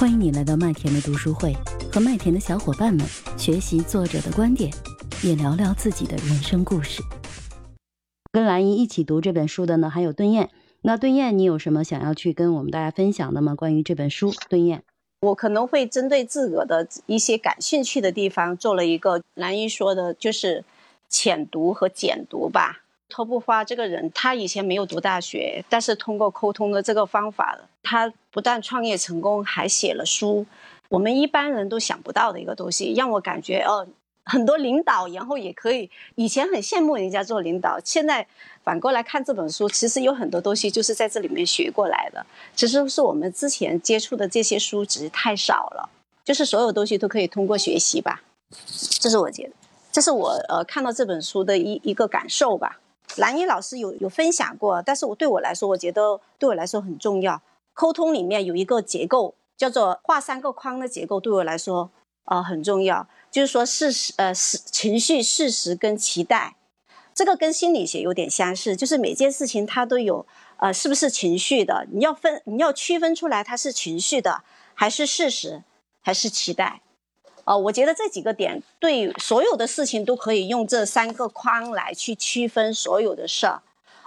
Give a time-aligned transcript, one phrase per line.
[0.00, 1.54] 欢迎你来到麦田的读书会，
[1.92, 4.72] 和麦田的小伙伴们学习作者的观点，
[5.22, 7.02] 也聊聊自己的人生故事。
[8.32, 10.48] 跟兰姨一起读这本书的呢，还有敦燕。
[10.80, 13.54] 那敦燕，你有什么想要去跟我们大家分享的吗？
[13.54, 14.82] 关于这本书，敦燕，
[15.20, 20.64] 我可能会针对自个的一些感兴趣的地方，做了一个兰姨说的，就是
[21.10, 22.84] 浅读和简读吧。
[23.10, 30.46] 托布花这个人，他以前没有读大学，但是通过沟通的这个方法，他不但创业成功，还写了书。
[30.88, 33.86] 我们一般人都想不到的一个东西，让我感觉哦，
[34.24, 35.90] 很多领导，然后也可以。
[36.14, 38.26] 以前很羡慕人家做领导，现在
[38.64, 42.24] 反过来看这本书，其实有很多东西就是在这里面学过来的。
[42.56, 45.88] 其实是我们之前接触的这些书籍太少了，
[46.24, 48.22] 就是所有东西都可以通过学习吧。
[48.98, 49.52] 这是我觉得，
[49.92, 52.80] 这是我呃看到这本书的一一个感受吧。
[53.16, 57.42] 兰英老师有有分享过，但是我对我来说，我觉得对我来说很重要。
[57.72, 61.90] 沟通里面有一个结构叫做画三个框的结构，对我来说
[62.24, 63.08] 呃很重要。
[63.30, 66.56] 就是说事实呃是情绪、事实跟期待，
[67.14, 70.26] 这个跟心理学有点相似，就是每件事情它都有
[70.58, 74.42] 呃是不是情绪的，你要分你要区分出来它是情绪的
[74.74, 75.62] 还是事实
[76.00, 76.82] 还是期待。
[77.50, 83.60] 呃，我觉得这几个点对所有的事情都可以用这三个框来去区分所有的事儿。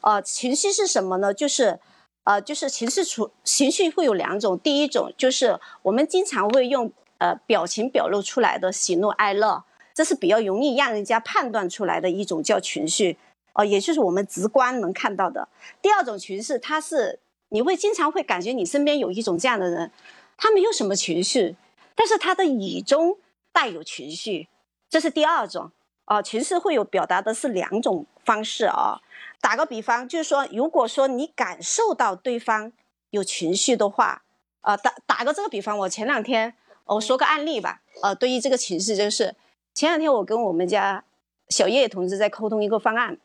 [0.00, 1.32] 呃，情绪是什么呢？
[1.32, 1.78] 就是，
[2.24, 9.62] 呃，就是情绪处情绪会有两种，第一种就是我们经常会用呃表情表露出来的喜怒哀乐，
[9.94, 13.16] 这是比较容易让人家判断出来的一种叫情绪，
[13.52, 15.48] 呃，也就是我们直观能看到的。
[15.80, 19.92] 第二种情绪，它是你会经常会感觉你身边有一种这样的人，
[20.36, 21.54] 他没有什么情绪。
[21.94, 23.18] 但是他的语中
[23.52, 24.48] 带有情绪，
[24.88, 25.70] 这是第二种
[26.04, 26.22] 啊。
[26.22, 29.00] 情绪会有表达的是两种方式啊。
[29.40, 32.72] 打个比方，就是说，如果说你感受到对方
[33.10, 34.22] 有情绪的话，
[34.62, 36.54] 呃，打打个这个比方，我前两天
[36.84, 39.34] 我说个案例吧，呃，对于这个情绪，就是
[39.74, 41.04] 前两天我跟我们家
[41.48, 43.16] 小叶同志在沟通一个方案，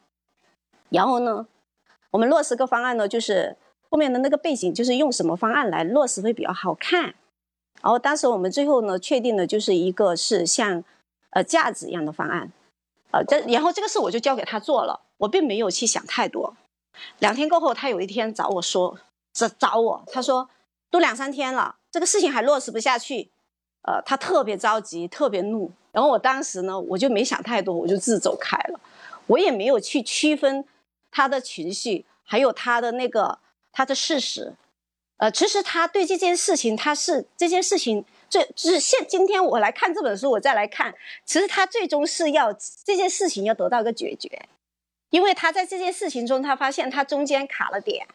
[0.89, 1.47] 然后呢，
[2.11, 3.57] 我们落实个方案呢，就是
[3.89, 7.15] 后面的那个背景就是用什么方案来落实会比较好看。
[7.81, 10.83] 然后当时我们最后呢，确定的就是一个是像，
[11.31, 12.51] 呃，架子一样的方案，
[13.11, 16.55] 呃，这然后这个事我就交给他做了，我并没有去想太多。
[17.19, 18.97] 两天过后，他有一天找我说，
[19.33, 20.49] 找找我，他说
[20.89, 23.29] 都两三天了，这个事情还落实不下去，
[23.81, 25.71] 呃，他特别着急，特别怒。
[25.91, 28.79] 然后我当时呢，我就没想太多，我就自走开了，
[29.27, 30.63] 我也没有去区分
[31.11, 33.39] 他的情绪，还有他的那个
[33.71, 34.53] 他的事实。
[35.23, 40.93] 呃，其实他对这件事情，他是这件事情，最就是现今天我来看这本书，我再来看，
[41.25, 42.51] 其实他最终是要
[42.83, 44.49] 这件事情要得到一个解决，
[45.11, 48.05] 因为他在这件事情中，他发现他中间卡了点，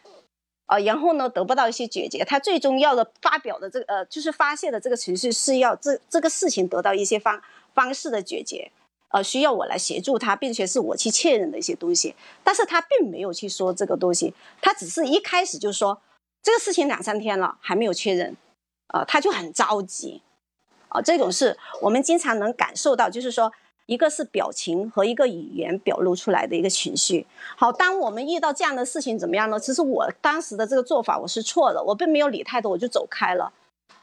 [0.67, 7.41] 啊，然后呢得不到一些解决，他最终要的发表的这个呃，就是发泄的这个情绪是要这这个事情得到一些方
[7.73, 8.71] 方式的解决，
[9.07, 14.31] 呃，需要我来协助他，并且是我去确认的一些东西，但是他并没有去说这个东西，
[14.61, 15.99] 他只是一开始就说。
[16.41, 18.35] 这个事情两三天了还没有确认，
[18.87, 20.21] 呃，他就很着急，
[20.87, 23.51] 啊，这种是我们经常能感受到，就是说，
[23.85, 27.27] 一个是表情和一个语言表露出来的一个情绪。
[27.57, 29.59] 好，当我们遇到这样的事情怎么样呢？
[29.59, 33.51] 其实我当时的这个做法我是错的，我并没有理太多，我就走开了。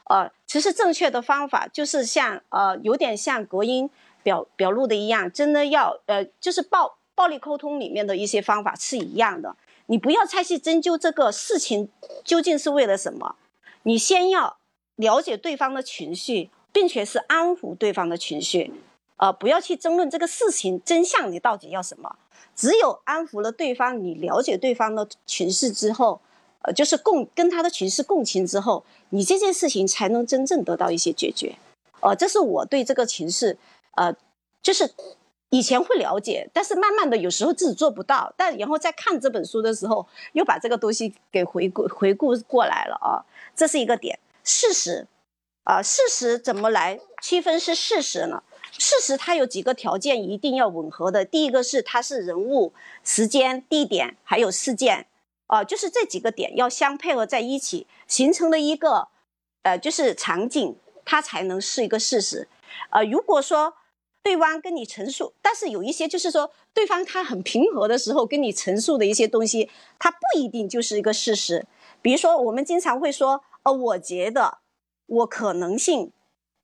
[0.05, 3.89] 呃，其实正确的方法就是像呃，有点像隔音
[4.23, 9.55] 表表露的一样，真的要呃，就是暴暴力沟通里面的一些方法是一样的。
[9.87, 11.89] 你不要再去针灸这个事情
[12.23, 13.35] 究竟是为了什么，
[13.83, 14.57] 你先要
[14.95, 18.71] 了解对方的情绪，并且是安抚对方的情绪，
[19.17, 22.17] 呃，不要去争论这个事情真相，你到底要什么？
[22.55, 26.19] 只有安抚了对方，你了解对方的情绪之后，
[26.63, 31.55] 呃，就是共跟他的情绪共情之后，你这件事情才能真正得到一些解决。
[32.01, 33.57] 呃，这是我对这个情绪，
[33.95, 34.13] 呃，
[34.61, 34.91] 就是。
[35.49, 43.23] 以前会了解，但是慢慢的有时候自己做不到，但然后在看这本书的时候，又把这个东西给回顾回顾过来了啊，
[43.55, 44.19] 这是一个点。
[44.43, 45.07] 事实，
[45.63, 48.43] 啊，事实怎么来区分是事实呢？
[48.77, 52.73] 事实它有几个条件一定要吻合的，第一个是它是人物、
[53.05, 55.07] 时间、地点还有事件，
[55.45, 59.07] 啊，就是这几个点要相配合在一起，形成了一个，
[59.63, 62.49] 呃，就是场景，它才能是一个事实。
[62.89, 63.75] 呃，如果说。
[64.27, 71.65] 对方跟你陈述，但是有一些就是说，对方他很平和的时候跟你陈述的一些东西，它不一定就是一个事实。
[72.01, 74.57] 比如说，我们经常会说，呃，我觉得，
[75.05, 76.11] 我可能性，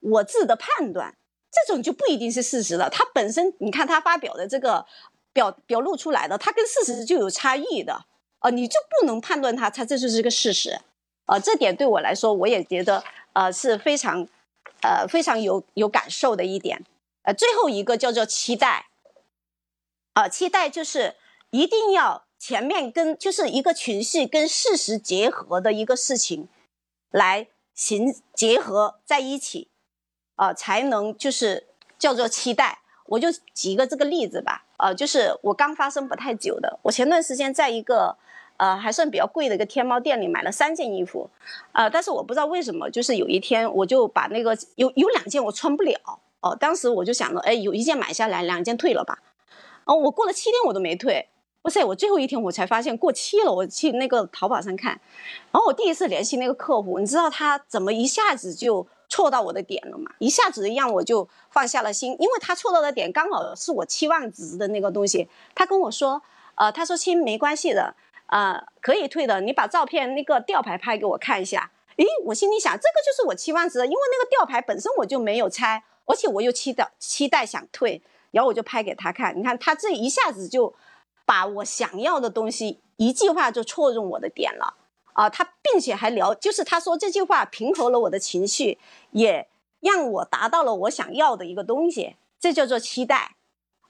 [0.01, 1.15] 我自的判断，
[1.49, 2.89] 这种就不一定是事实了。
[2.89, 4.85] 他本身，你看他发表的这个
[5.31, 8.03] 表表露出来的，他跟事实就有差异的，
[8.39, 10.81] 呃，你就不能判断他，他这就是个事实。
[11.27, 13.01] 呃，这点对我来说，我也觉得
[13.31, 14.27] 呃是非常，
[14.81, 16.83] 呃非常有有感受的一点。
[17.23, 18.87] 呃，最后一个叫做期待，
[20.13, 21.15] 啊，期待就是
[21.51, 26.47] 一定要前面跟就是一个情绪跟事实结合的一个事情，
[27.11, 29.69] 来形结合在一起，
[30.35, 31.67] 啊，才能就是
[31.97, 32.79] 叫做期待。
[33.05, 38.17] 我就举一个这个例子吧，呃，就是我刚发生不太久的，我前段时间在一个
[38.57, 41.29] 呃还算比较贵的一个天猫店里买了三件衣服，
[41.73, 49.17] 呃，但是我不知道为什么，就是有一天我就把那个有有两件我穿不了，哦，当时我就想着，哎，有一件买下来，两件退了吧，
[49.85, 51.29] 哦，我过了七天我都没退，
[51.63, 54.99] 哇塞，我最后一天我才发现过期了，我去那个淘宝上看，
[55.51, 58.85] 然后我第一次联系那个客户，你知道他怎么一下子就。
[59.09, 65.29] 错到我的点了嘛，一下子让我就放下了心，因为他错到的点刚好是我期望值的那个东西。
[65.53, 66.19] 他跟我说，
[66.55, 67.95] 呃，他说亲没关系的，
[68.25, 71.69] 呃，可以退的，你把照片那个吊牌拍给我看一下。
[71.97, 78.01] 诶，我心里想，这个就是我期望值的，因为那个吊牌本身我就没有拆，而且我又期待期待想退，
[78.31, 79.37] 然后我就拍给他看。
[79.37, 80.73] 你看他这一下子就
[81.25, 84.75] 把我想要的东西一句话就戳中我的点了。
[85.13, 88.79] 啊，他并且还聊，就是他说这句话平和了我的情绪，
[89.11, 89.47] 也
[89.79, 93.35] 让我达到了我想要的一个东西，这叫做期待，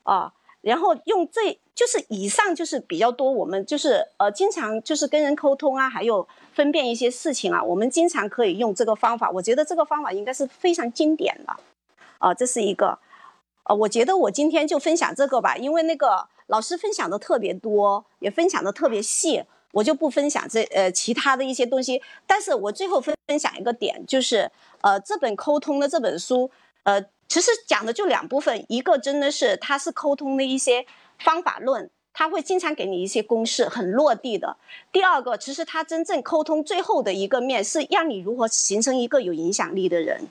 [0.03, 11.55] 啊，然后用这就是以上就是比较多，我们就是呃经常就是跟人沟通啊，还有分辨一些事情啊，我们经常可以用这个方法，我觉得这个方法应该是非常经典的，
[12.19, 12.99] 啊，这是一个，
[13.63, 19.43] 呃，我觉得我今天就分享这个吧，因为那个老师分享的特别多，也分享的特别细。
[19.73, 24.51] 我就不分享这呃其他的一些东西，但是我最后分分享一个点，就是
[24.81, 26.51] 呃这本沟通的这本书，
[26.83, 30.85] 呃其实讲的就两部分，一个真的是它是沟通的一些
[31.17, 34.57] 方法论，它会经常给你一些公式，很落地的。
[34.91, 40.27] 第二个，其实它真正沟通最后的一个面是让你如何形成一个有影响力的人，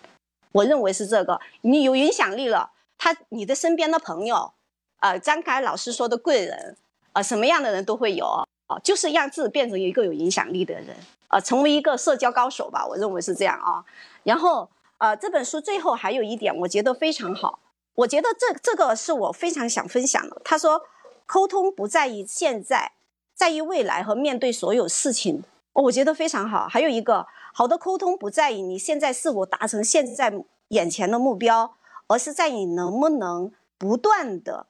[0.52, 4.52] 我认为是这个，你有影响力了，他你的身边的朋友，
[5.00, 6.76] 呃张凯老师说的贵人，
[7.12, 8.46] 呃什么样的人都会有。
[8.82, 10.96] 就是让自己变成一个有影响力的人，
[11.28, 13.84] 呃，成为一个社交高手吧，我认为是这样啊。
[14.22, 14.66] 然后，
[14.96, 17.58] 呃，这本书最后还有一点，我觉得非常好。
[17.94, 20.40] 我觉得这这个是我非常想分享的。
[20.42, 20.80] 他说，
[21.26, 22.92] 沟通不在于现在，
[23.34, 25.42] 在于未来和面对所有事情。
[25.74, 26.66] 我觉得非常好。
[26.66, 30.32] 还有一个，好的沟通不在于你现在是否达成现在
[30.68, 31.74] 眼前的目标，
[32.06, 34.66] 而是在于能不能不断的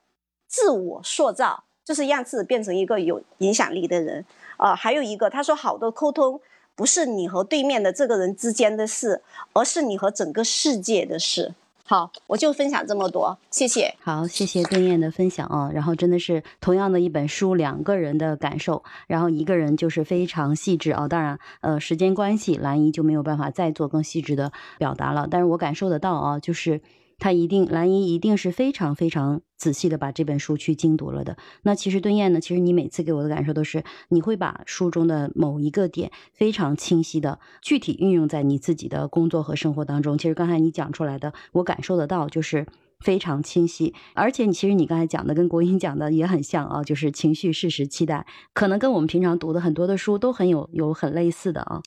[0.47, 1.63] 自我塑造。
[1.85, 4.25] 就是让自己变成一个有影响力的人，
[4.55, 6.39] 啊，还有一个，他说，好的沟通
[6.75, 9.21] 不是你和对面的这个人之间的事，
[9.51, 11.53] 而是你和整个世界的事。
[11.85, 13.93] 好，我就分享这么多，谢谢。
[14.01, 15.69] 好，谢谢邓燕的分享啊。
[15.73, 21.07] 然后真的是同样的一本书，两个人的感受，然后一个人就是非常细致啊。
[21.07, 25.27] 当然，呃，时间关系，兰姨就没有办法再做更细致的表达了。
[25.29, 26.81] 但是我感受得到啊，就是。
[27.23, 31.37] 他一定，兰姨一定是非常非常仔细的把这本书去精读了的。
[31.61, 40.17] 那其实敦燕呢，其实你每次给我的感受都是，你会把书中的某一个点非常清晰的具体运用在你自己的工作和生活当中。
[40.17, 42.67] 其实刚才你讲出来的，我感受得到，就是
[42.99, 43.93] 非常清晰。
[44.15, 51.81] 而且你其实你刚才讲的跟国英讲的也很像啊，就是情绪、事实、期待，可能跟我们平常读的很多的书都很有有很类似的啊。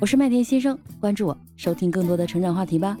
[0.00, 2.98] 我是麦田先生，关注我，收听更多的成长话题吧。